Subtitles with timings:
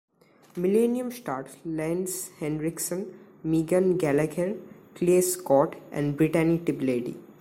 [0.55, 3.05] "Millennium" starred Lance Henriksen,
[3.43, 4.55] Megan Gallagher,
[4.95, 7.19] Klea Scott, and Brittany Tiplady.